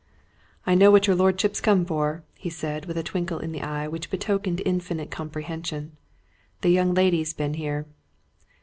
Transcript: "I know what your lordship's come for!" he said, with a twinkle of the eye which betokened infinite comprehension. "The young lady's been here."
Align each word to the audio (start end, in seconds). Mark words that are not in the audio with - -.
"I 0.65 0.73
know 0.73 0.89
what 0.89 1.05
your 1.05 1.15
lordship's 1.15 1.61
come 1.61 1.85
for!" 1.85 2.23
he 2.33 2.49
said, 2.49 2.85
with 2.87 2.97
a 2.97 3.03
twinkle 3.03 3.37
of 3.37 3.51
the 3.51 3.61
eye 3.61 3.87
which 3.87 4.09
betokened 4.09 4.59
infinite 4.65 5.11
comprehension. 5.11 5.95
"The 6.61 6.69
young 6.69 6.95
lady's 6.95 7.33
been 7.33 7.53
here." 7.53 7.85